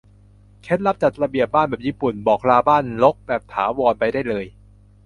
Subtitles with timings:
[0.63, 4.45] เคล็ดลับจัดระเบียบบ้านแบบญี่ปุ่น บอกลาบ้านรกแบบถาวรไปได้เลย